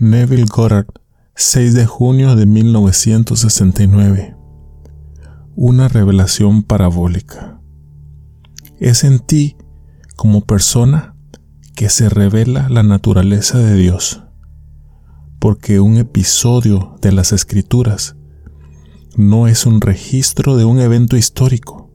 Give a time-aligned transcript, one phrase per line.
[0.00, 0.88] Neville Goddard,
[1.36, 4.36] 6 de junio de 1969.
[5.54, 7.60] Una revelación parabólica.
[8.80, 9.56] Es en ti,
[10.16, 11.14] como persona,
[11.76, 14.24] que se revela la naturaleza de Dios,
[15.38, 18.16] porque un episodio de las escrituras
[19.16, 21.92] no es un registro de un evento histórico,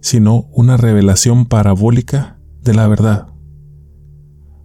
[0.00, 3.28] sino una revelación parabólica de la verdad.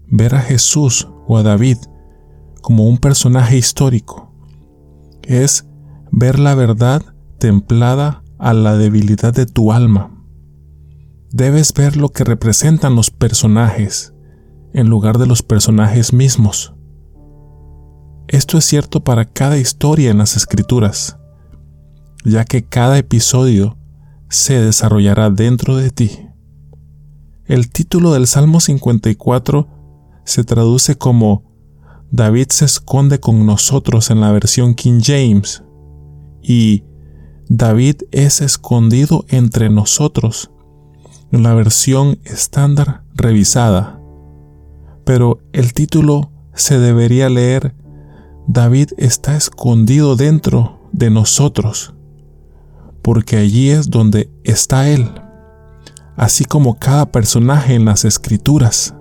[0.08, 1.78] Ver a Jesús o a David
[2.68, 4.30] como un personaje histórico.
[5.24, 5.66] Es
[6.12, 7.02] ver la verdad
[7.40, 10.22] templada a la debilidad de tu alma.
[11.32, 14.14] Debes ver lo que representan los personajes
[14.74, 16.74] en lugar de los personajes mismos.
[18.28, 21.18] Esto es cierto para cada historia en las escrituras,
[22.26, 23.78] ya que cada episodio
[24.28, 26.20] se desarrollará dentro de ti.
[27.46, 29.70] El título del Salmo 54
[30.26, 31.47] se traduce como
[32.12, 35.64] David se esconde con nosotros en la versión King James
[36.42, 36.84] y
[37.50, 40.52] David es escondido entre nosotros
[41.32, 44.00] en la versión estándar revisada.
[45.04, 47.76] Pero el título se debería leer
[48.48, 51.94] David está escondido dentro de nosotros,
[53.02, 55.12] porque allí es donde está Él,
[56.16, 58.96] así como cada personaje en las escrituras.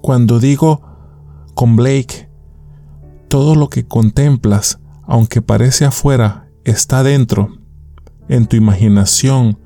[0.00, 0.89] Cuando digo
[1.60, 2.30] con Blake,
[3.28, 7.50] todo lo que contemplas, aunque parece afuera, está dentro,
[8.30, 9.58] en tu imaginación,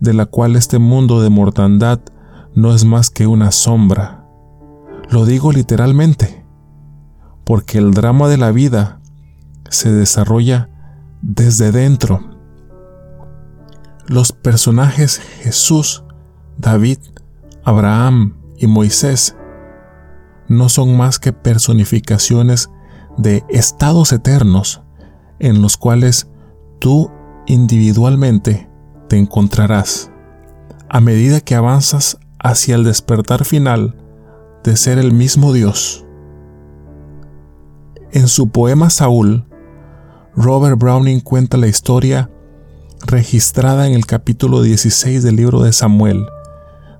[0.00, 2.00] de la cual este mundo de mortandad
[2.56, 4.26] no es más que una sombra.
[5.08, 6.44] Lo digo literalmente,
[7.44, 9.00] porque el drama de la vida
[9.70, 10.68] se desarrolla
[11.22, 12.28] desde dentro.
[14.08, 16.02] Los personajes Jesús,
[16.58, 16.98] David,
[17.62, 19.36] Abraham y Moisés
[20.48, 22.70] no son más que personificaciones
[23.16, 24.82] de estados eternos
[25.38, 26.28] en los cuales
[26.80, 27.10] tú
[27.46, 28.68] individualmente
[29.08, 30.10] te encontrarás
[30.88, 33.96] a medida que avanzas hacia el despertar final
[34.62, 36.04] de ser el mismo Dios.
[38.12, 39.46] En su poema Saúl,
[40.36, 42.30] Robert Browning cuenta la historia
[43.06, 46.24] registrada en el capítulo 16 del libro de Samuel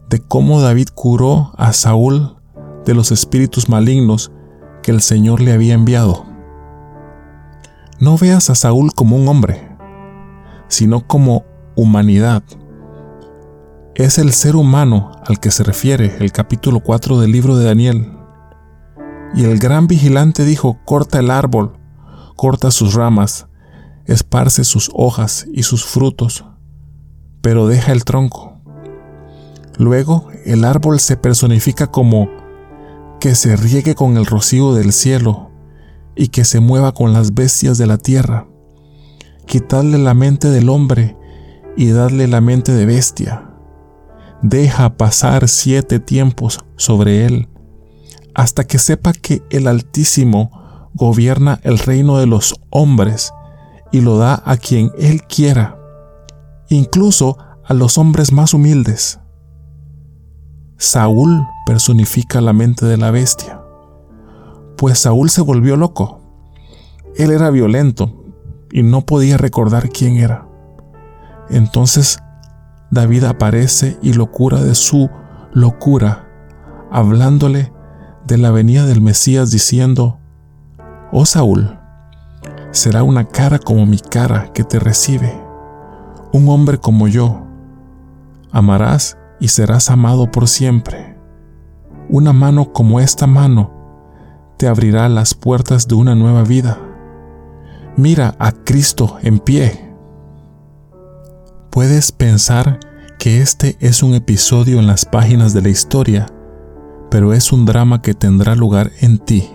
[0.09, 2.34] de cómo David curó a Saúl
[2.85, 4.33] de los espíritus malignos
[4.83, 6.27] que el Señor le había enviado.
[8.01, 9.77] No veas a Saúl como un hombre,
[10.69, 11.45] sino como
[11.77, 12.43] humanidad.
[13.95, 18.13] Es el ser humano al que se refiere el capítulo 4 del libro de Daniel.
[19.35, 21.79] Y el gran vigilante dijo, corta el árbol,
[22.37, 23.47] corta sus ramas,
[24.07, 26.45] esparce sus hojas y sus frutos,
[27.41, 28.61] pero deja el tronco.
[29.79, 32.29] Luego el árbol se personifica como
[33.21, 35.51] que se riegue con el rocío del cielo
[36.17, 38.47] y que se mueva con las bestias de la tierra.
[39.47, 41.17] Quitadle la mente del hombre
[41.77, 43.51] y dadle la mente de bestia.
[44.43, 47.49] Deja pasar siete tiempos sobre él,
[48.35, 53.33] hasta que sepa que el Altísimo gobierna el reino de los hombres
[53.91, 55.79] y lo da a quien él quiera,
[56.69, 59.21] incluso a los hombres más humildes.
[60.77, 63.61] Saúl personifica la mente de la bestia,
[64.77, 66.21] pues Saúl se volvió loco.
[67.17, 68.25] Él era violento
[68.73, 70.49] y no podía recordar quién era.
[71.49, 72.19] Entonces
[72.91, 75.09] David aparece y lo cura de su
[75.53, 76.29] locura,
[76.91, 77.73] hablándole
[78.27, 80.19] de la venida del Mesías diciendo,
[81.13, 81.79] Oh Saúl,
[82.73, 85.33] será una cara como mi cara que te recibe,
[86.33, 87.47] un hombre como yo.
[88.51, 91.17] Amarás y serás amado por siempre.
[92.09, 93.73] Una mano como esta mano
[94.59, 96.79] te abrirá las puertas de una nueva vida.
[97.97, 99.93] Mira a Cristo en pie.
[101.71, 102.79] Puedes pensar
[103.19, 106.27] que este es un episodio en las páginas de la historia,
[107.11, 109.51] pero es un drama que tendrá lugar en ti.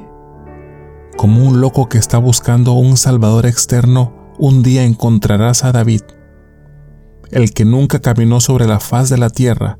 [1.17, 6.01] Como un loco que está buscando un Salvador externo, un día encontrarás a David
[7.31, 9.79] el que nunca caminó sobre la faz de la tierra,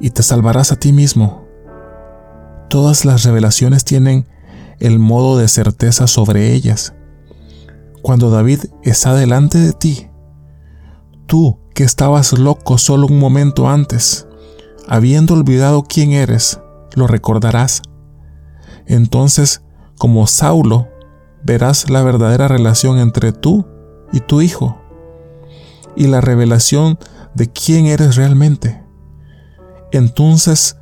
[0.00, 1.46] y te salvarás a ti mismo.
[2.68, 4.26] Todas las revelaciones tienen
[4.78, 6.94] el modo de certeza sobre ellas.
[8.02, 10.08] Cuando David está delante de ti,
[11.26, 14.26] tú que estabas loco solo un momento antes,
[14.86, 16.60] habiendo olvidado quién eres,
[16.94, 17.82] lo recordarás.
[18.86, 19.62] Entonces,
[19.98, 20.88] como Saulo,
[21.42, 23.66] verás la verdadera relación entre tú
[24.12, 24.78] y tu hijo
[25.98, 26.98] y la revelación
[27.34, 28.82] de quién eres realmente.
[29.90, 30.76] Entonces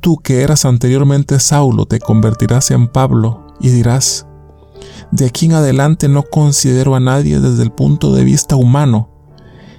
[0.00, 4.26] tú que eras anteriormente Saulo te convertirás en Pablo y dirás,
[5.10, 9.10] de aquí en adelante no considero a nadie desde el punto de vista humano.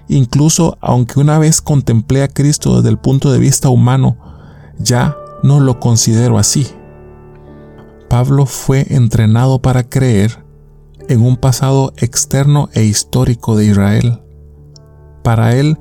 [0.07, 4.17] Incluso aunque una vez contemplé a Cristo desde el punto de vista humano,
[4.77, 6.67] ya no lo considero así.
[8.07, 10.45] Pablo fue entrenado para creer
[11.09, 14.24] en un pasado externo e histórico de Israel.
[15.25, 15.79] Para él,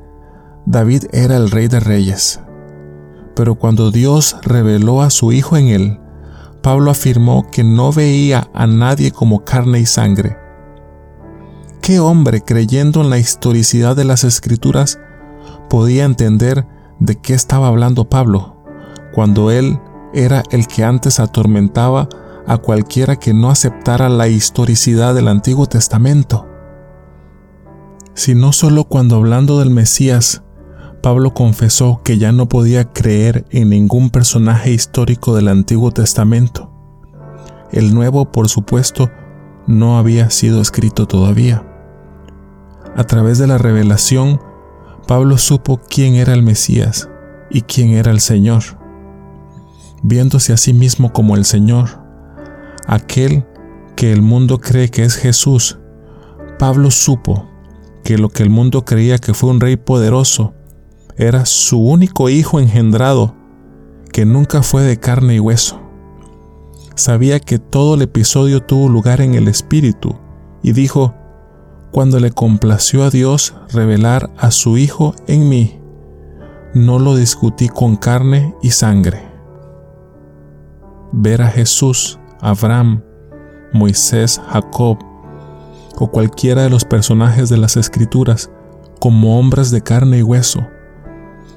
[0.65, 2.41] David era el rey de reyes.
[3.37, 6.01] Pero cuando Dios reveló a su Hijo en él,
[6.63, 10.39] Pablo afirmó que no veía a nadie como carne y sangre.
[11.83, 14.99] ¿Qué hombre creyendo en la historicidad de las escrituras
[15.69, 16.67] podía entender
[16.99, 18.57] de qué estaba hablando Pablo
[19.13, 19.79] cuando él
[20.15, 22.09] era el que antes atormentaba
[22.47, 26.54] a cualquiera que no aceptara la historicidad del Antiguo Testamento?
[28.15, 30.45] Sino solo cuando hablando del Mesías
[31.05, 36.73] Pablo confesó que ya no podía creer en ningún personaje histórico del Antiguo Testamento.
[37.73, 39.11] El Nuevo, por supuesto,
[39.67, 41.63] no había sido escrito todavía.
[42.97, 44.41] A través de la revelación,
[45.07, 47.11] Pablo supo quién era el Mesías
[47.51, 48.63] y quién era el Señor.
[50.03, 52.01] Viéndose a sí mismo como el Señor,
[52.87, 53.45] aquel
[53.95, 55.79] que el mundo cree que es Jesús,
[56.59, 57.47] Pablo supo
[58.05, 60.53] que lo que el mundo creía que fue un rey poderoso,
[61.17, 63.35] era su único hijo engendrado,
[64.13, 65.81] que nunca fue de carne y hueso.
[66.95, 70.17] Sabía que todo el episodio tuvo lugar en el Espíritu,
[70.63, 71.15] y dijo,
[71.91, 75.81] cuando le complació a Dios revelar a su Hijo en mí,
[76.75, 79.23] no lo discutí con carne y sangre.
[81.13, 83.03] Ver a Jesús, Abraham,
[83.73, 84.99] Moisés, Jacob,
[85.97, 88.51] o cualquiera de los personajes de las Escrituras
[89.01, 90.67] como hombres de carne y hueso,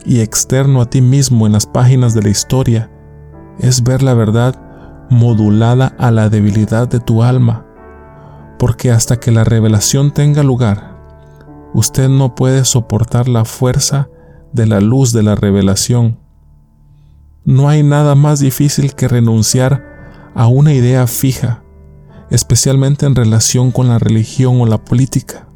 [0.06, 2.89] y externo a ti mismo en las páginas de la historia
[3.60, 4.60] es ver la verdad
[5.10, 7.66] modulada a la debilidad de tu alma,
[8.60, 10.98] porque hasta que la revelación tenga lugar,
[11.74, 14.10] usted no puede soportar la fuerza
[14.54, 16.19] de la luz de la revelación.
[17.44, 21.63] No hay nada más difícil que renunciar a una idea fija,
[22.30, 25.48] especialmente en relación con la religión o la política.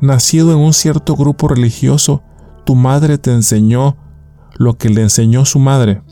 [0.00, 2.22] Nacido en un cierto grupo religioso,
[2.64, 3.96] tu madre te enseñó
[4.54, 6.02] lo que le enseñó su madre.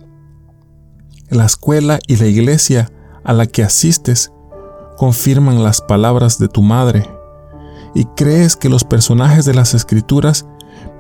[1.29, 2.91] La escuela y la iglesia
[3.25, 4.33] a la que asistes
[4.97, 7.09] confirman las palabras de tu madre
[7.95, 10.47] y crees que los personajes de las escrituras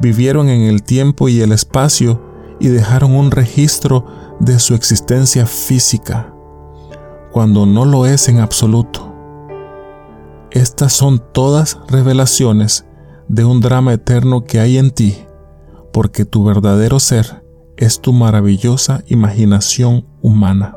[0.00, 2.20] vivieron en el tiempo y el espacio
[2.58, 4.06] y dejaron un registro
[4.40, 6.34] de su existencia física,
[7.32, 9.14] cuando no lo es en absoluto.
[10.50, 12.86] Estas son todas revelaciones
[13.28, 15.26] de un drama eterno que hay en ti
[15.92, 17.44] porque tu verdadero ser
[17.76, 20.76] es tu maravillosa imaginación humana.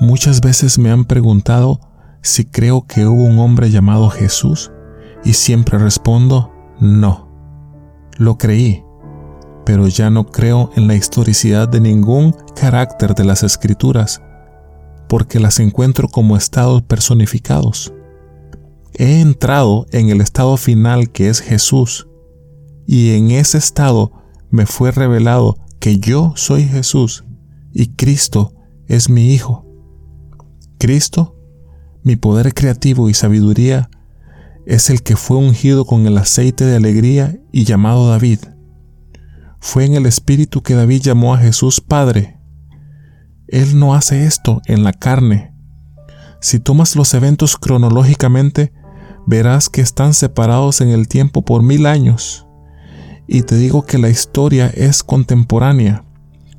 [0.00, 1.80] Muchas veces me han preguntado
[2.22, 4.72] si creo que hubo un hombre llamado Jesús
[5.24, 7.28] y siempre respondo no.
[8.16, 8.84] Lo creí,
[9.64, 14.22] pero ya no creo en la historicidad de ningún carácter de las escrituras,
[15.08, 17.92] porque las encuentro como estados personificados.
[18.94, 22.08] He entrado en el estado final que es Jesús,
[22.86, 24.12] y en ese estado
[24.50, 27.24] me fue revelado que yo soy Jesús
[27.72, 28.54] y Cristo
[28.86, 29.66] es mi Hijo.
[30.78, 31.36] Cristo,
[32.02, 33.90] mi poder creativo y sabiduría,
[34.66, 38.40] es el que fue ungido con el aceite de alegría y llamado David.
[39.60, 42.35] Fue en el Espíritu que David llamó a Jesús Padre.
[43.48, 45.52] Él no hace esto en la carne.
[46.40, 48.72] Si tomas los eventos cronológicamente,
[49.26, 52.46] verás que están separados en el tiempo por mil años.
[53.26, 56.04] Y te digo que la historia es contemporánea,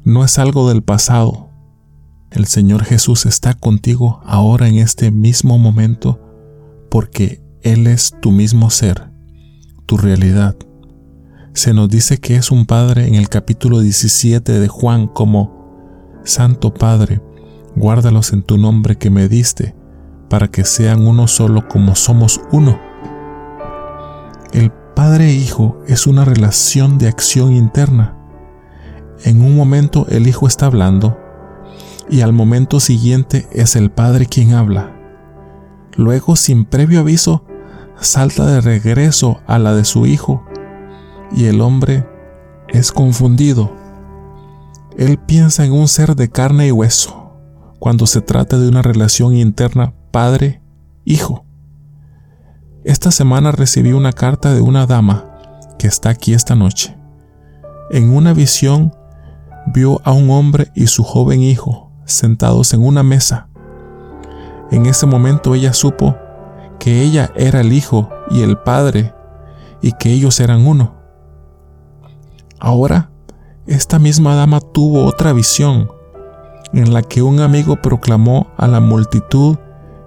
[0.03, 1.49] no es algo del pasado.
[2.31, 6.21] El Señor Jesús está contigo ahora en este mismo momento
[6.89, 9.09] porque Él es tu mismo ser,
[9.85, 10.55] tu realidad.
[11.53, 15.56] Se nos dice que es un Padre en el capítulo 17 de Juan como,
[16.27, 17.21] Santo Padre,
[17.75, 19.75] guárdalos en tu nombre que me diste,
[20.29, 22.79] para que sean uno solo como somos uno.
[24.51, 28.17] El Padre e Hijo es una relación de acción interna.
[29.23, 31.17] En un momento el Hijo está hablando
[32.09, 34.93] y al momento siguiente es el Padre quien habla.
[35.95, 37.43] Luego, sin previo aviso,
[37.99, 40.43] salta de regreso a la de su Hijo
[41.31, 42.05] y el hombre
[42.67, 43.86] es confundido.
[44.97, 47.31] Él piensa en un ser de carne y hueso
[47.77, 51.45] cuando se trata de una relación interna Padre-Hijo.
[52.83, 55.37] Esta semana recibí una carta de una dama
[55.77, 56.97] que está aquí esta noche.
[57.91, 58.91] En una visión
[59.67, 63.49] vio a un hombre y su joven hijo sentados en una mesa.
[64.71, 66.17] En ese momento ella supo
[66.79, 69.13] que ella era el hijo y el padre
[69.79, 70.95] y que ellos eran uno.
[72.59, 73.11] Ahora,
[73.67, 75.91] esta misma dama tuvo otra visión
[76.73, 79.57] en la que un amigo proclamó a la multitud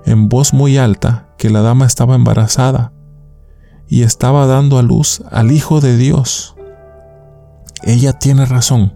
[0.04, 2.92] en voz muy alta que la dama estaba embarazada
[3.86, 6.54] y estaba dando a luz al Hijo de Dios.
[7.82, 8.94] Ella tiene razón,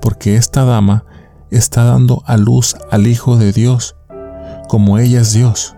[0.00, 1.04] porque esta dama
[1.50, 3.96] está dando a luz al Hijo de Dios,
[4.68, 5.76] como ella es Dios.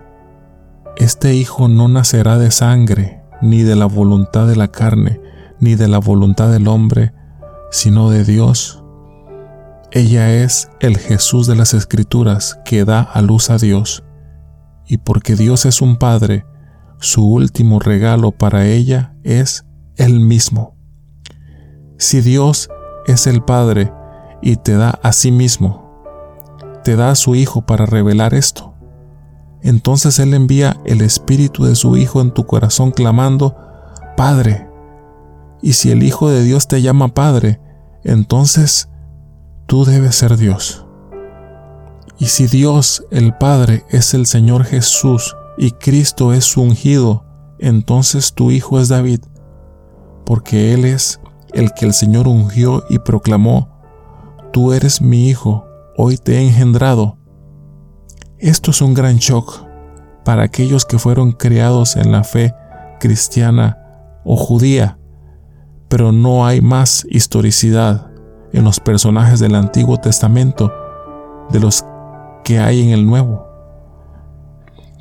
[0.97, 5.21] Este Hijo no nacerá de sangre, ni de la voluntad de la carne,
[5.59, 7.13] ni de la voluntad del hombre,
[7.71, 8.83] sino de Dios.
[9.91, 14.03] Ella es el Jesús de las Escrituras que da a luz a Dios.
[14.85, 16.45] Y porque Dios es un Padre,
[16.99, 20.75] su último regalo para ella es Él mismo.
[21.97, 22.69] Si Dios
[23.07, 23.91] es el Padre
[24.41, 26.03] y te da a sí mismo,
[26.83, 28.75] te da a su Hijo para revelar esto,
[29.61, 33.55] entonces Él envía el Espíritu de su Hijo en tu corazón clamando,
[34.17, 34.67] Padre.
[35.61, 37.60] Y si el Hijo de Dios te llama Padre,
[38.03, 38.89] entonces
[39.65, 40.85] tú debes ser Dios.
[42.17, 47.25] Y si Dios el Padre es el Señor Jesús y Cristo es su ungido,
[47.57, 49.21] entonces tu Hijo es David,
[50.25, 51.19] porque Él es
[51.53, 53.69] el que el Señor ungió y proclamó,
[54.53, 55.65] Tú eres mi Hijo,
[55.97, 57.17] hoy te he engendrado.
[58.37, 59.65] Esto es un gran shock
[60.23, 62.53] para aquellos que fueron criados en la fe
[62.99, 63.77] cristiana
[64.23, 64.99] o judía,
[65.91, 68.07] pero no hay más historicidad
[68.53, 70.71] en los personajes del Antiguo Testamento
[71.51, 71.83] de los
[72.45, 73.45] que hay en el Nuevo.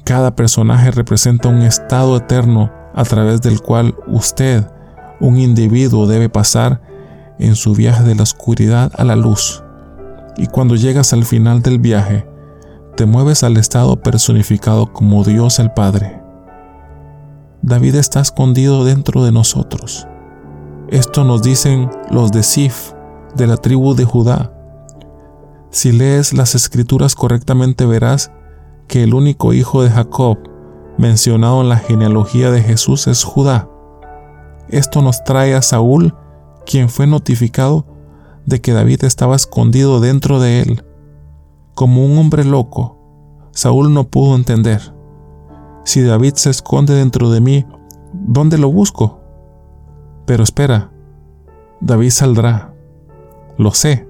[0.05, 4.69] Cada personaje representa un estado eterno a través del cual usted,
[5.21, 6.83] un individuo, debe pasar
[7.39, 9.63] en su viaje de la oscuridad a la luz.
[10.37, 12.27] Y cuando llegas al final del viaje,
[12.97, 16.21] te mueves al estado personificado como Dios el Padre.
[17.63, 20.09] David está escondido dentro de nosotros.
[20.91, 22.93] Esto nos dicen los de Sif,
[23.37, 24.53] de la tribu de Judá.
[25.71, 28.33] Si lees las escrituras correctamente verás
[28.89, 30.39] que el único hijo de Jacob
[30.99, 33.69] mencionado en la genealogía de Jesús es Judá.
[34.69, 36.15] Esto nos trae a Saúl,
[36.67, 37.87] quien fue notificado
[38.45, 40.85] de que David estaba escondido dentro de él
[41.81, 42.99] como un hombre loco,
[43.53, 44.95] Saúl no pudo entender.
[45.85, 47.65] Si David se esconde dentro de mí,
[48.13, 49.20] ¿dónde lo busco?
[50.31, 50.93] Pero espera,
[51.81, 52.73] David saldrá.
[53.59, 54.07] Lo sé.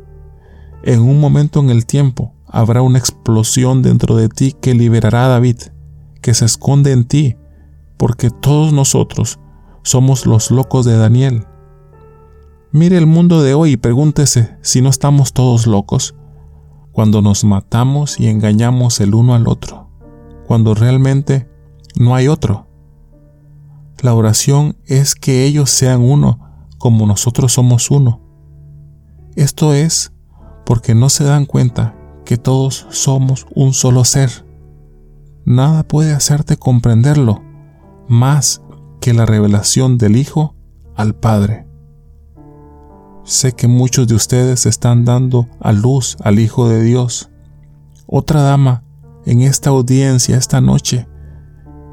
[0.83, 5.29] En un momento en el tiempo habrá una explosión dentro de ti que liberará a
[5.29, 5.57] David,
[6.21, 7.39] que se esconde en ti,
[7.97, 9.41] porque todos nosotros
[9.83, 11.47] somos los locos de Daniel.
[12.71, 16.17] Mire el mundo de hoy y pregúntese si no estamos todos locos
[16.93, 19.89] cuando nos matamos y engañamos el uno al otro,
[20.47, 21.49] cuando realmente
[21.97, 22.70] no hay otro.
[24.03, 28.23] La oración es que ellos sean uno como nosotros somos uno.
[29.37, 30.13] Esto es
[30.65, 34.47] porque no se dan cuenta que todos somos un solo ser.
[35.45, 37.43] Nada puede hacerte comprenderlo
[38.09, 38.63] más
[39.01, 40.55] que la revelación del Hijo
[40.97, 41.67] al Padre.
[43.25, 47.31] Sé que muchos de ustedes están dando a luz al Hijo de Dios.
[48.07, 48.83] Otra dama
[49.27, 51.07] en esta audiencia esta noche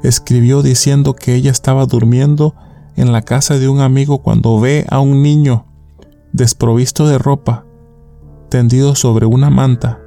[0.02, 2.54] escribió diciendo que ella estaba durmiendo
[2.96, 5.66] en la casa de un amigo cuando ve a un niño
[6.32, 7.64] desprovisto de ropa,
[8.48, 10.00] tendido sobre una manta.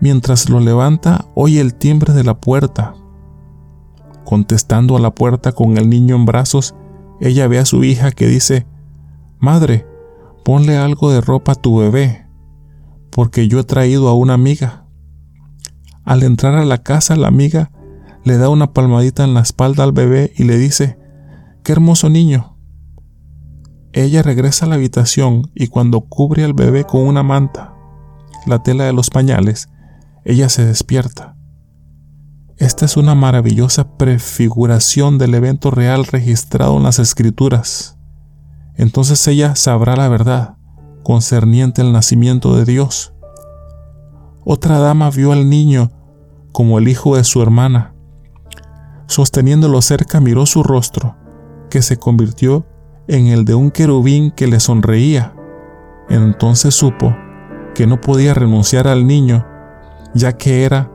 [0.00, 2.94] Mientras lo levanta, oye el timbre de la puerta.
[4.24, 6.74] Contestando a la puerta con el niño en brazos,
[7.20, 8.66] ella ve a su hija que dice,
[9.38, 9.86] Madre,
[10.44, 12.26] ponle algo de ropa a tu bebé,
[13.10, 14.86] porque yo he traído a una amiga.
[16.04, 17.70] Al entrar a la casa, la amiga
[18.26, 20.98] le da una palmadita en la espalda al bebé y le dice,
[21.64, 22.58] ¡Qué hermoso niño!
[23.94, 27.72] Ella regresa a la habitación y cuando cubre al bebé con una manta,
[28.44, 29.70] la tela de los pañales,
[30.26, 31.38] ella se despierta.
[32.58, 37.96] Esta es una maravillosa prefiguración del evento real registrado en las escrituras
[38.76, 40.56] entonces ella sabrá la verdad
[41.02, 43.14] concerniente al nacimiento de Dios.
[44.44, 45.90] Otra dama vio al niño
[46.52, 47.94] como el hijo de su hermana.
[49.06, 51.16] Sosteniéndolo cerca miró su rostro,
[51.70, 52.66] que se convirtió
[53.08, 55.34] en el de un querubín que le sonreía.
[56.08, 57.16] Entonces supo
[57.74, 59.46] que no podía renunciar al niño,
[60.14, 60.90] ya que era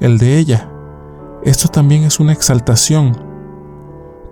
[0.00, 0.70] el de ella.
[1.42, 3.16] Esto también es una exaltación.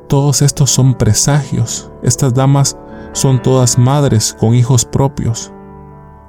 [0.08, 1.90] Todos estos son presagios.
[2.02, 2.76] Estas damas
[3.12, 5.52] son todas madres con hijos propios.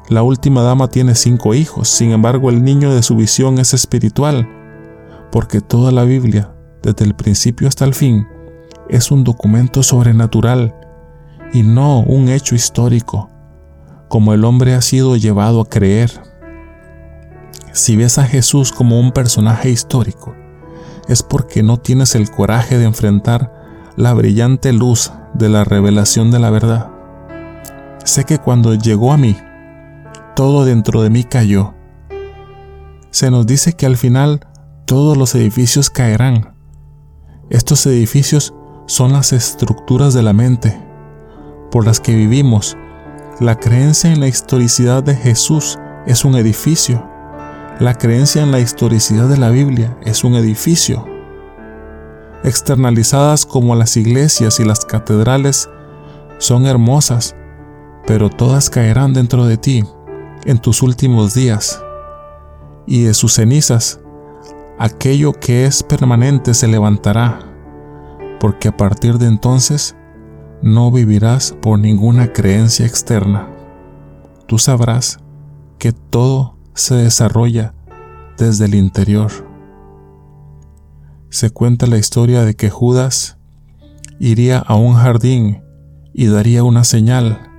[0.08, 4.48] La última dama tiene cinco hijos, sin embargo el niño de su visión es espiritual,
[5.32, 6.55] porque toda la Biblia,
[6.86, 8.28] desde el principio hasta el fin,
[8.90, 10.76] es un documento sobrenatural
[11.52, 13.30] y no un hecho histórico,
[14.08, 16.12] como el hombre ha sido llevado a creer.
[17.74, 20.36] Si ves a Jesús como un personaje histórico,
[21.08, 23.52] es porque no tienes el coraje de enfrentar
[23.98, 26.92] la brillante luz de la revelación de la verdad.
[28.04, 29.36] Sé que cuando llegó a mí,
[30.36, 31.74] todo dentro de mí cayó.
[33.10, 34.42] Se nos dice que al final
[34.86, 36.55] todos los edificios caerán.
[37.52, 38.56] Estos edificios
[38.88, 40.82] son las estructuras de la mente
[41.70, 42.76] por las que vivimos.
[43.40, 47.08] La creencia en la historicidad de Jesús es un edificio.
[47.80, 51.06] La creencia en la historicidad de la Biblia es un edificio.
[52.44, 55.70] Externalizadas como las iglesias y las catedrales
[56.40, 57.36] son hermosas,
[58.08, 59.84] pero todas caerán dentro de ti
[60.46, 61.80] en tus últimos días,
[62.88, 64.00] y de sus cenizas
[64.78, 67.40] aquello que es permanente se levantará,
[68.40, 69.96] porque a partir de entonces
[70.62, 73.48] no vivirás por ninguna creencia externa.
[74.48, 75.20] Tú sabrás
[75.78, 77.74] que todo se desarrolla
[78.38, 79.32] desde el interior.
[81.30, 83.38] Se cuenta la historia de que Judas
[84.20, 85.64] iría a un jardín
[86.14, 87.52] y daría una señal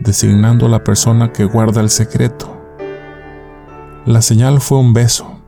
[0.00, 2.56] designando a la persona que guarda el secreto.
[4.06, 5.39] La señal fue un beso.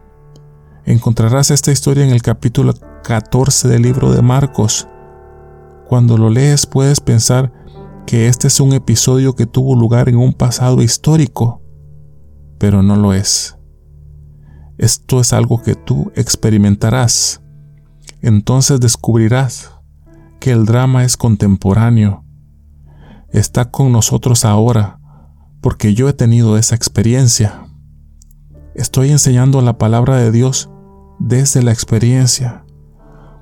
[0.85, 2.75] Encontrarás esta historia en el capítulo
[3.05, 4.89] 14 del libro de Marcos.
[5.87, 7.53] Cuando lo lees puedes pensar
[8.07, 11.63] que este es un episodio que tuvo lugar en un pasado histórico,
[12.59, 13.57] pero no lo es.
[14.79, 17.43] Esto es algo que tú experimentarás.
[18.21, 19.71] Entonces descubrirás
[20.41, 22.23] que el drama es contemporáneo
[23.33, 24.99] está con nosotros ahora,
[25.61, 27.62] porque yo he tenido esa experiencia.
[28.75, 30.71] Estoy enseñando la palabra de Dios
[31.19, 32.65] desde la experiencia.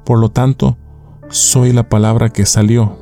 [0.05, 0.77] Por lo tanto,
[1.29, 2.99] soy la palabra que salió.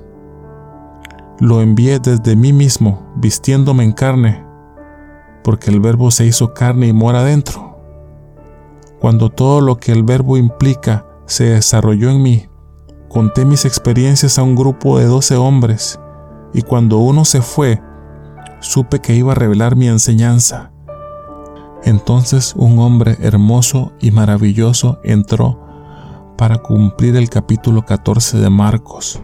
[1.41, 4.45] Lo envié desde mí mismo, vistiéndome en carne,
[5.43, 7.79] porque el verbo se hizo carne y mora dentro.
[9.01, 12.47] Cuando todo lo que el verbo implica se desarrolló en mí,
[13.09, 15.99] conté mis experiencias a un grupo de doce hombres
[16.53, 17.81] y cuando uno se fue,
[18.61, 20.73] supe que iba a revelar mi enseñanza.
[21.85, 25.65] Entonces un hombre hermoso y maravilloso entró
[26.37, 29.23] para cumplir el capítulo 14 de Marcos.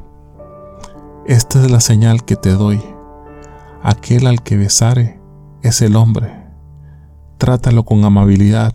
[1.27, 2.83] Esta es la señal que te doy.
[3.83, 5.21] Aquel al que besare
[5.62, 6.45] es el hombre.
[7.38, 8.75] Trátalo con amabilidad,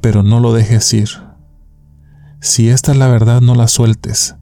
[0.00, 1.08] pero no lo dejes ir.
[2.40, 4.36] Si esta es la verdad, no la sueltes,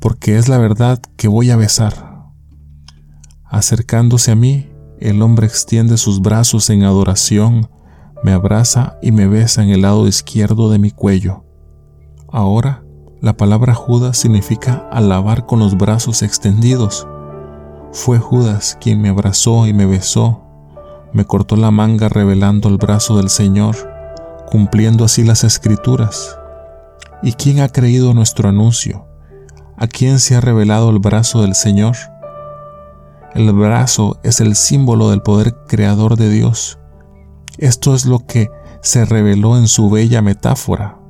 [0.00, 2.24] porque es la verdad que voy a besar.
[3.44, 7.68] Acercándose a mí, el hombre extiende sus brazos en adoración,
[8.22, 11.44] me abraza y me besa en el lado izquierdo de mi cuello.
[12.30, 12.82] Ahora,
[13.20, 17.06] la palabra Judas significa alabar con los brazos extendidos.
[17.92, 20.44] Fue Judas quien me abrazó y me besó,
[21.12, 23.76] me cortó la manga revelando el brazo del Señor,
[24.46, 26.38] cumpliendo así las escrituras.
[27.22, 29.06] ¿Y quién ha creído nuestro anuncio?
[29.76, 31.96] ¿A quién se ha revelado el brazo del Señor?
[33.34, 36.77] El brazo es el símbolo del poder creador de Dios.
[37.58, 38.50] Esto es lo que
[38.82, 41.00] se reveló en su bella metáfora.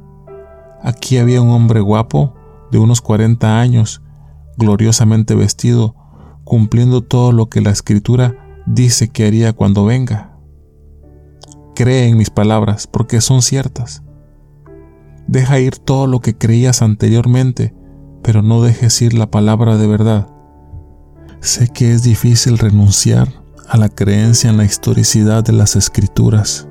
[0.82, 2.34] Aquí había un hombre guapo
[2.70, 4.00] de unos 40 años,
[4.56, 5.94] gloriosamente vestido,
[6.44, 10.38] cumpliendo todo lo que la escritura dice que haría cuando venga.
[11.74, 14.02] Cree en mis palabras porque son ciertas.
[15.26, 17.74] Deja ir todo lo que creías anteriormente,
[18.22, 20.28] pero no dejes ir la palabra de verdad.
[21.40, 23.28] Sé que es difícil renunciar
[23.68, 26.66] a la creencia en la historicidad de las escrituras.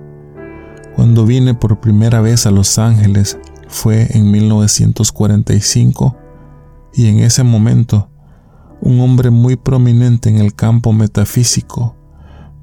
[0.96, 6.18] Cuando vine por primera vez a Los Ángeles fue en 1945
[6.94, 8.10] y en ese momento
[8.82, 11.96] un hombre muy prominente en el campo metafísico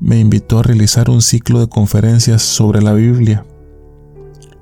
[0.00, 3.46] me invitó a realizar un ciclo de conferencias sobre la Biblia.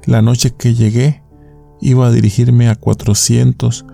[0.04, 1.22] La noche que llegué
[1.80, 3.86] iba a dirigirme a 400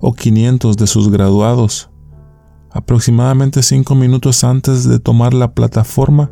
[0.00, 1.90] o 500 de sus graduados
[2.70, 6.30] Aproximadamente cinco minutos antes de tomar la plataforma,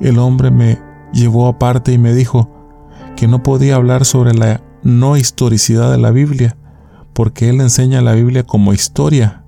[0.00, 0.80] el hombre me
[1.12, 2.50] llevó aparte y me dijo
[3.16, 6.56] que no podía hablar sobre la no historicidad de la Biblia,
[7.14, 9.44] porque él enseña la Biblia como historia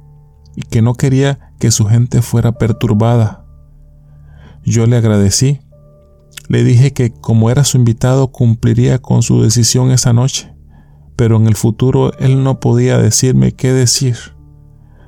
[0.55, 3.45] y que no quería que su gente fuera perturbada.
[4.65, 5.61] Yo le agradecí.
[6.49, 10.55] Le dije que como era su invitado cumpliría con su decisión esa noche,
[11.17, 14.36] pero en el futuro él no podía decirme qué decir.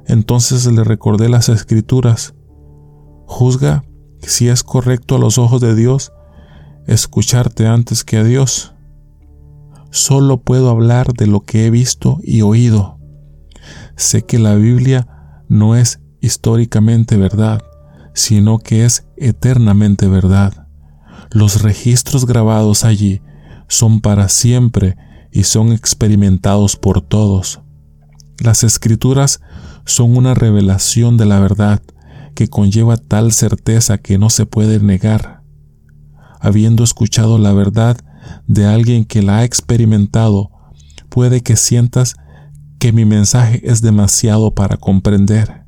[0.09, 2.35] Entonces le recordé las escrituras.
[3.27, 3.85] Juzga
[4.21, 6.12] si es correcto a los ojos de Dios
[6.87, 8.75] escucharte antes que a Dios.
[9.90, 12.99] Solo puedo hablar de lo que he visto y oído.
[13.97, 15.07] Sé que la Biblia
[15.49, 17.61] no es históricamente verdad,
[18.14, 20.66] sino que es eternamente verdad.
[21.31, 23.21] Los registros grabados allí
[23.68, 24.97] son para siempre
[25.31, 27.61] y son experimentados por todos.
[28.38, 29.40] Las escrituras
[29.88, 31.83] son una revelación de la verdad
[32.35, 35.42] que conlleva tal certeza que no se puede negar.
[36.40, 37.96] Habiendo escuchado la verdad
[38.46, 40.51] de alguien que la ha experimentado,
[41.09, 42.16] puede que sientas
[42.79, 45.64] que mi mensaje es demasiado para comprender.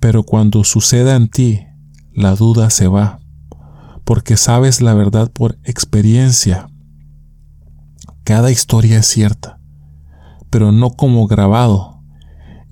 [0.00, 1.60] Pero cuando suceda en ti,
[2.12, 3.20] la duda se va,
[4.04, 6.68] porque sabes la verdad por experiencia.
[8.24, 9.60] Cada historia es cierta,
[10.50, 12.02] pero no como grabado.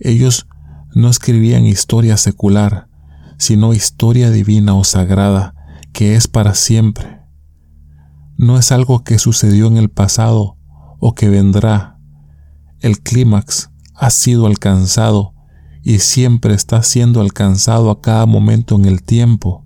[0.00, 0.47] Ellos
[0.94, 2.88] no escribían historia secular,
[3.38, 5.54] sino historia divina o sagrada,
[5.92, 7.20] que es para siempre.
[8.36, 10.56] No es algo que sucedió en el pasado
[10.98, 11.98] o que vendrá.
[12.80, 15.34] El clímax ha sido alcanzado
[15.82, 19.64] y siempre está siendo alcanzado a cada momento en el tiempo.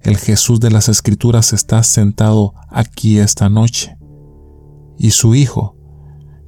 [0.00, 3.96] El Jesús de las Escrituras está sentado aquí esta noche
[4.98, 5.76] y su Hijo,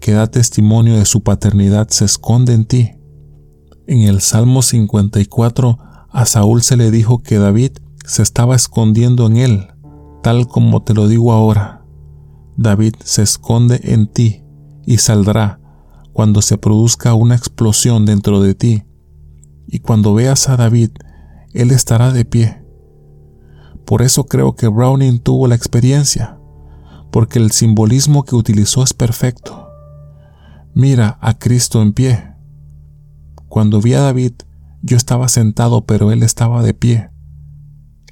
[0.01, 2.93] que da testimonio de su paternidad, se esconde en ti.
[3.89, 5.79] En el Salmo 54
[6.11, 7.73] a Saúl se le dijo que David
[8.05, 9.69] se estaba escondiendo en él,
[10.25, 11.85] tal como te lo digo ahora.
[12.57, 14.43] David se esconde en ti
[14.87, 15.61] y saldrá
[16.13, 18.85] cuando se produzca una explosión dentro de ti.
[19.69, 20.91] Y cuando veas a David,
[21.53, 22.65] él estará de pie.
[23.85, 26.41] Por eso creo que Browning tuvo la experiencia,
[27.13, 29.69] porque el simbolismo que utilizó es perfecto.
[30.75, 32.36] Mira a Cristo en pie.
[33.57, 34.33] Cuando vi a David,
[34.83, 37.09] yo estaba sentado, pero él estaba de pie.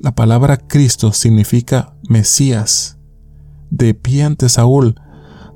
[0.01, 2.99] La palabra Cristo significa Mesías.
[3.69, 4.95] De pie ante Saúl,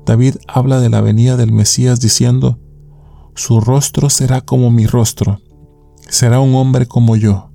[0.05, 2.59] David habla de la venida del Mesías diciendo,
[3.33, 5.39] Su rostro será como mi rostro,
[6.07, 7.51] será un hombre como yo.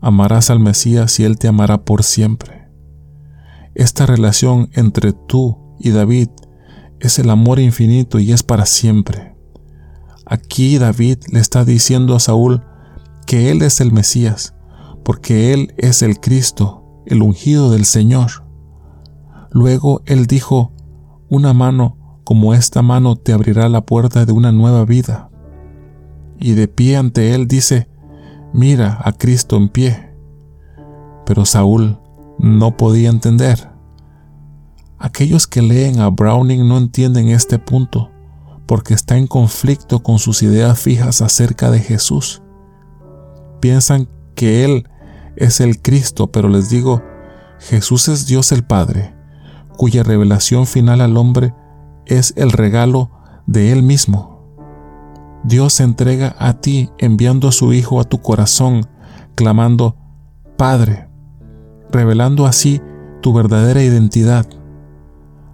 [0.00, 2.68] Amarás al Mesías y él te amará por siempre.
[3.76, 6.30] Esta relación entre tú y David
[6.98, 9.33] es el amor infinito y es para siempre.
[10.26, 12.62] Aquí David le está diciendo a Saúl,
[13.26, 14.54] que Él es el Mesías,
[15.04, 18.30] porque Él es el Cristo, el ungido del Señor.
[19.50, 20.72] Luego Él dijo,
[21.28, 25.30] una mano como esta mano te abrirá la puerta de una nueva vida.
[26.38, 27.88] Y de pie ante Él dice,
[28.52, 30.10] mira a Cristo en pie.
[31.26, 31.98] Pero Saúl
[32.38, 33.70] no podía entender.
[34.98, 38.13] Aquellos que leen a Browning no entienden este punto
[38.66, 42.42] porque está en conflicto con sus ideas fijas acerca de Jesús
[43.64, 44.90] piensan que Él
[45.36, 47.02] es el Cristo, pero les digo,
[47.58, 49.16] Jesús es Dios el Padre,
[49.78, 51.54] cuya revelación final al hombre
[52.04, 53.10] es el regalo
[53.46, 54.54] de Él mismo.
[55.44, 58.86] Dios se entrega a ti enviando a su Hijo a tu corazón,
[59.34, 59.96] clamando,
[60.58, 61.08] Padre,
[61.90, 62.82] revelando así
[63.22, 64.46] tu verdadera identidad.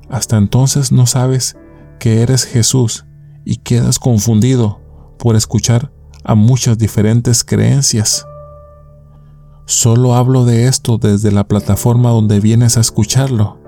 [0.09, 1.57] Hasta entonces no sabes
[2.01, 3.07] que eres Jesús
[3.45, 4.81] y quedas confundido
[5.19, 5.93] por escuchar
[6.25, 8.27] a muchas diferentes creencias.
[9.67, 13.61] Solo hablo de esto desde la plataforma donde vienes a escucharlo,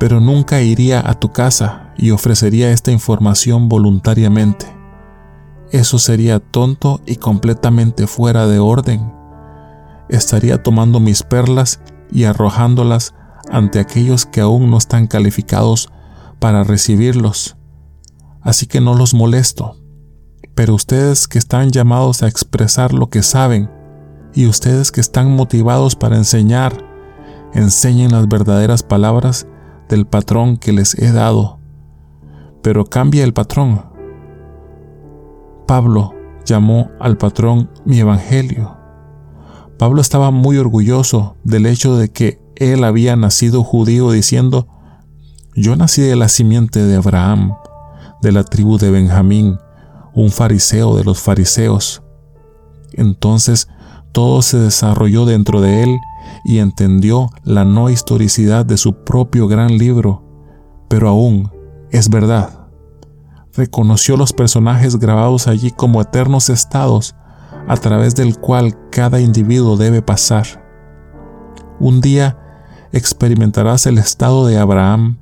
[0.00, 4.66] pero nunca iría a tu casa y ofrecería esta información voluntariamente.
[5.70, 9.12] Eso sería tonto y completamente fuera de orden.
[10.08, 11.80] Estaría tomando mis perlas
[12.10, 13.14] y arrojándolas
[13.50, 15.90] ante aquellos que aún no están calificados
[16.38, 17.56] para recibirlos.
[18.40, 19.76] Así que no los molesto
[20.54, 23.70] pero ustedes que están llamados a expresar lo que saben
[24.34, 26.84] y ustedes que están motivados para enseñar,
[27.52, 29.46] enseñen las verdaderas palabras
[29.88, 31.58] del patrón que les he dado.
[32.62, 33.84] Pero cambia el patrón.
[35.66, 38.76] Pablo llamó al patrón mi evangelio.
[39.78, 44.68] Pablo estaba muy orgulloso del hecho de que él había nacido judío diciendo,
[45.56, 47.54] yo nací de la simiente de Abraham,
[48.22, 49.58] de la tribu de Benjamín,
[50.12, 52.02] un fariseo de los fariseos.
[52.92, 53.68] Entonces
[54.12, 55.98] todo se desarrolló dentro de él
[56.44, 60.22] y entendió la no historicidad de su propio gran libro,
[60.88, 61.50] pero aún
[61.90, 62.66] es verdad.
[63.54, 67.14] Reconoció los personajes grabados allí como eternos estados
[67.68, 70.46] a través del cual cada individuo debe pasar.
[71.78, 72.38] Un día
[72.92, 75.18] experimentarás el estado de Abraham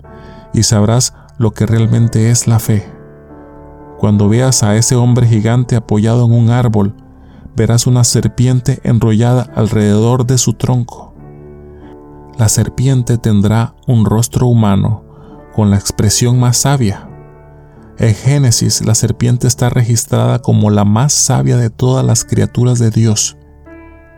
[0.53, 2.87] y sabrás lo que realmente es la fe.
[3.99, 6.97] Cuando veas a ese hombre gigante apoyado en un árbol,
[7.55, 11.15] verás una serpiente enrollada alrededor de su tronco.
[12.39, 15.05] La serpiente tendrá un rostro humano
[15.55, 17.09] con la expresión más sabia.
[17.99, 22.91] En Génesis, la serpiente está registrada como la más sabia de todas las criaturas de
[22.91, 23.37] Dios.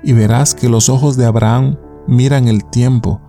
[0.03, 3.21] Y verás que los ojos de Abraham miran el tiempo,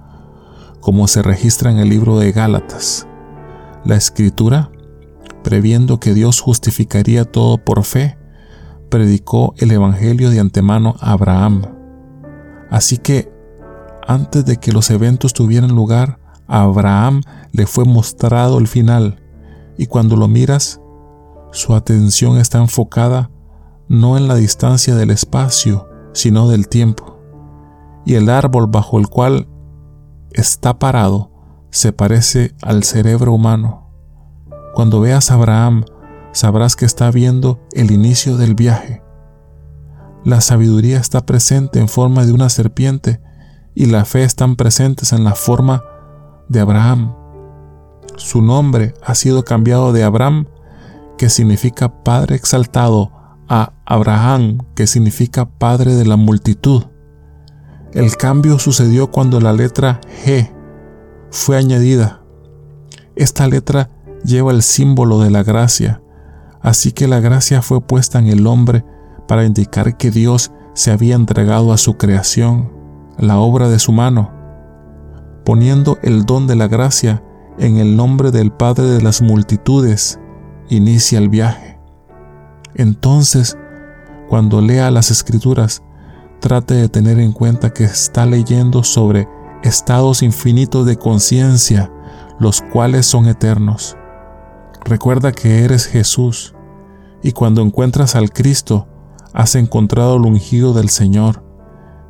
[0.86, 3.08] como se registra en el libro de Gálatas.
[3.86, 4.70] La escritura,
[5.44, 8.20] previendo que Dios justificaría todo por fe,
[8.92, 11.64] predicó el Evangelio de antemano a Abraham.
[12.70, 13.34] Así que,
[14.08, 17.22] antes de que los eventos tuvieran lugar, a Abraham
[17.52, 19.24] le fue mostrado el final,
[19.80, 20.82] y cuando lo miras,
[21.52, 23.32] su atención está enfocada
[23.88, 27.20] no en la distancia del espacio, sino del tiempo.
[28.06, 29.48] Y el árbol bajo el cual
[30.36, 31.32] está parado
[31.72, 33.90] se parece al cerebro humano.
[34.74, 35.84] Cuando veas a Abraham,
[36.32, 39.02] sabrás que está viendo el inicio del viaje.
[40.24, 43.22] La sabiduría está presente en forma de una serpiente
[43.74, 45.84] y la fe están presentes en la forma
[46.48, 47.14] de Abraham.
[48.16, 50.48] Su nombre ha sido cambiado de Abraham,
[51.18, 53.12] que significa Padre exaltado,
[53.48, 56.86] a Abraham, que significa Padre de la multitud.
[57.96, 60.52] El cambio sucedió cuando la letra G
[61.32, 62.22] fue añadida.
[63.16, 63.90] Esta letra
[64.26, 66.02] lleva el símbolo de la gracia,
[66.62, 68.84] así que la gracia fue puesta en el hombre
[69.30, 72.70] para indicar que Dios se había entregado a su creación,
[73.18, 74.30] la obra de su mano,
[75.46, 77.24] poniendo el don de la gracia
[77.60, 80.20] en el nombre del Padre de las multitudes,
[80.68, 81.80] inicia el viaje.
[82.74, 83.58] Entonces,
[84.28, 85.82] cuando lea las escrituras,
[86.40, 89.28] trate de tener en cuenta que está leyendo sobre
[89.64, 91.92] estados infinitos de conciencia,
[92.40, 93.98] los cuales son eternos.
[94.84, 96.54] Recuerda que eres Jesús,
[97.24, 98.88] y cuando encuentras al Cristo,
[99.34, 101.44] has encontrado el ungido del Señor,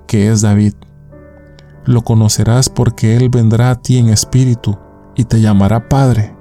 [0.08, 0.74] que es David.
[1.86, 4.78] Lo conocerás porque Él vendrá a ti en espíritu
[5.16, 6.36] y te llamará Padre.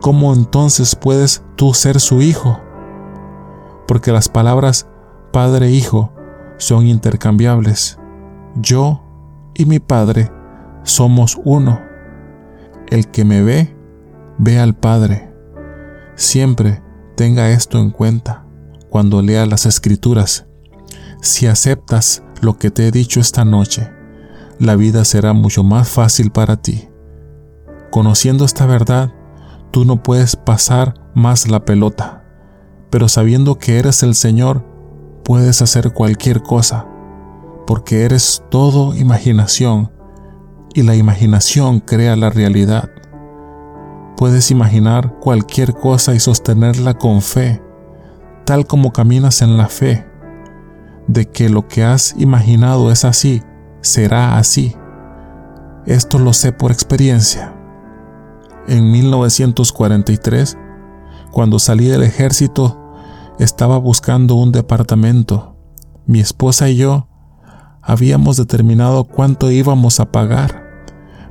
[0.00, 2.60] ¿Cómo entonces puedes tú ser su hijo?
[3.86, 4.88] Porque las palabras
[5.32, 6.13] Padre Hijo
[6.56, 7.98] son intercambiables.
[8.56, 9.02] Yo
[9.54, 10.30] y mi Padre
[10.82, 11.80] somos uno.
[12.88, 13.76] El que me ve,
[14.38, 15.32] ve al Padre.
[16.14, 16.82] Siempre
[17.16, 18.44] tenga esto en cuenta
[18.90, 20.46] cuando lea las escrituras.
[21.20, 23.90] Si aceptas lo que te he dicho esta noche,
[24.58, 26.88] la vida será mucho más fácil para ti.
[27.90, 29.12] Conociendo esta verdad,
[29.70, 32.24] tú no puedes pasar más la pelota,
[32.90, 34.64] pero sabiendo que eres el Señor,
[35.24, 36.86] puedes hacer cualquier cosa,
[37.66, 39.90] porque eres todo imaginación,
[40.74, 42.90] y la imaginación crea la realidad.
[44.16, 47.62] Puedes imaginar cualquier cosa y sostenerla con fe,
[48.44, 50.06] tal como caminas en la fe,
[51.08, 53.42] de que lo que has imaginado es así,
[53.80, 54.76] será así.
[55.86, 57.54] Esto lo sé por experiencia.
[58.66, 60.56] En 1943,
[61.30, 62.83] cuando salí del ejército,
[63.38, 65.56] estaba buscando un departamento.
[66.06, 67.08] Mi esposa y yo
[67.82, 70.84] habíamos determinado cuánto íbamos a pagar,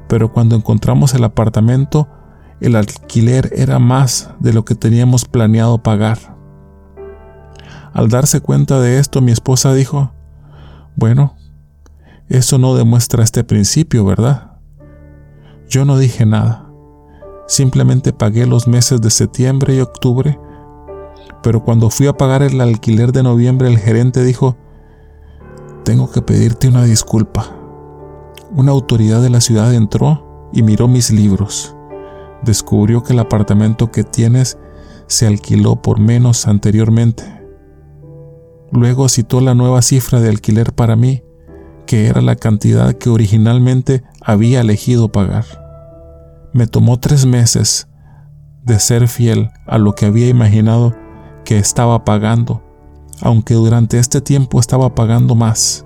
[0.08, 2.08] pero cuando encontramos el apartamento,
[2.60, 6.18] el alquiler era más de lo que teníamos planeado pagar.
[7.94, 10.12] Al darse cuenta de esto, mi esposa dijo,
[10.96, 11.36] bueno,
[12.30, 14.58] eso no demuestra este principio, ¿verdad?
[15.70, 16.70] Yo no dije nada.
[17.48, 20.40] Simplemente pagué los meses de septiembre y octubre,
[21.44, 24.58] pero cuando fui a pagar el alquiler de noviembre el gerente dijo,
[25.84, 27.56] tengo que pedirte una disculpa.
[28.56, 31.76] Una autoridad de la ciudad entró y miró mis libros.
[32.44, 34.58] Descubrió que el apartamento que tienes
[35.08, 37.24] se alquiló por menos anteriormente.
[38.72, 41.24] Luego citó la nueva cifra de alquiler para mí,
[41.86, 45.46] que era la cantidad que originalmente había elegido pagar.
[46.54, 47.90] Me tomó tres meses
[48.64, 50.96] de ser fiel a lo que había imaginado
[51.44, 52.64] que estaba pagando,
[53.22, 55.86] aunque durante este tiempo estaba pagando más.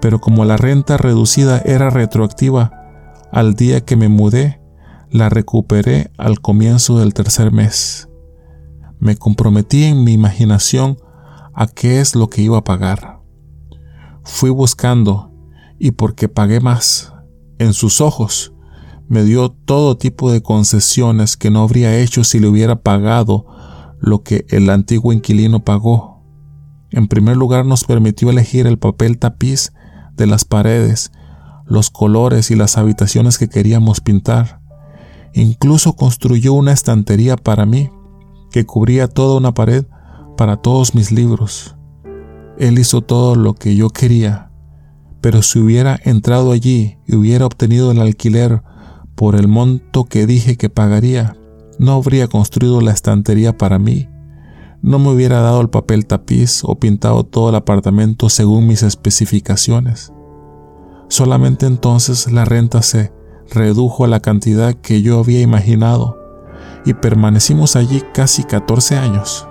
[0.00, 2.72] Pero como la renta reducida era retroactiva,
[3.30, 4.60] al día que me mudé,
[5.10, 8.08] la recuperé al comienzo del tercer mes.
[8.98, 10.98] Me comprometí en mi imaginación
[11.54, 13.20] a qué es lo que iba a pagar.
[14.24, 15.32] Fui buscando
[15.78, 17.12] y porque pagué más,
[17.58, 18.52] en sus ojos,
[19.08, 23.46] me dio todo tipo de concesiones que no habría hecho si le hubiera pagado
[24.02, 26.20] lo que el antiguo inquilino pagó.
[26.90, 29.72] En primer lugar nos permitió elegir el papel tapiz
[30.16, 31.12] de las paredes,
[31.66, 34.60] los colores y las habitaciones que queríamos pintar.
[35.34, 37.90] Incluso construyó una estantería para mí,
[38.50, 39.86] que cubría toda una pared
[40.36, 41.76] para todos mis libros.
[42.58, 44.50] Él hizo todo lo que yo quería,
[45.20, 48.62] pero si hubiera entrado allí y hubiera obtenido el alquiler
[49.14, 51.36] por el monto que dije que pagaría,
[51.78, 54.08] no habría construido la estantería para mí,
[54.82, 60.12] no me hubiera dado el papel tapiz o pintado todo el apartamento según mis especificaciones.
[61.08, 63.12] Solamente entonces la renta se
[63.52, 66.18] redujo a la cantidad que yo había imaginado
[66.84, 69.46] y permanecimos allí casi 14 años.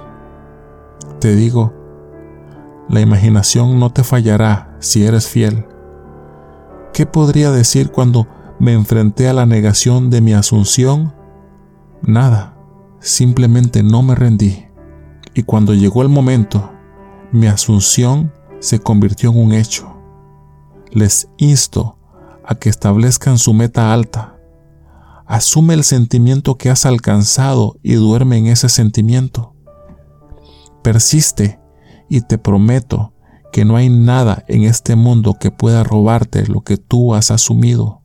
[1.20, 1.74] Te digo,
[2.90, 5.66] la imaginación no te fallará si eres fiel.
[6.94, 8.28] ¿Qué podría decir cuando
[8.60, 11.14] me enfrenté a la negación de mi asunción?
[12.04, 12.58] Nada,
[13.00, 14.66] simplemente no me rendí.
[15.34, 16.72] Y cuando llegó el momento,
[17.32, 19.98] mi asunción se convirtió en un hecho.
[20.92, 21.98] Les insto
[22.46, 24.38] a que establezcan su meta alta.
[25.26, 29.56] Asume el sentimiento que has alcanzado y duerme en ese sentimiento.
[30.84, 31.60] Persiste
[32.10, 33.14] y te prometo
[33.52, 38.02] que no hay nada en este mundo que pueda robarte lo que tú has asumido.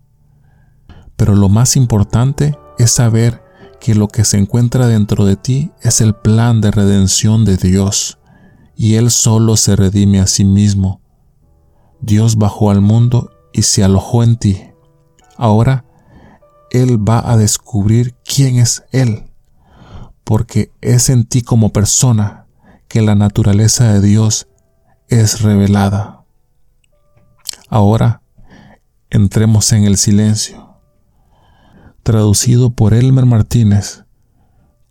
[1.17, 3.43] Pero lo más importante es saber
[3.87, 8.19] que lo que se encuentra dentro de ti es el plan de redención de Dios,
[8.75, 11.01] y Él solo se redime a sí mismo.
[12.01, 14.61] Dios bajó al mundo y se alojó en ti.
[15.37, 15.85] Ahora
[16.73, 19.31] Él va a descubrir quién es Él,
[20.25, 22.49] porque es en ti como persona
[22.89, 24.49] que la naturaleza de Dios
[25.07, 26.25] es revelada.
[27.69, 28.21] Ahora
[29.11, 30.66] entremos en el silencio
[32.07, 34.05] traducido por Elmer Martínez,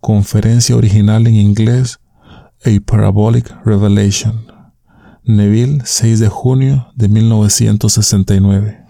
[0.00, 1.98] conferencia original en inglés
[2.62, 4.44] A Parabolic Revelation,
[5.24, 8.85] Neville, 6 de junio de 1969.